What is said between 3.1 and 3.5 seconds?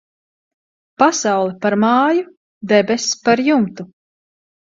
par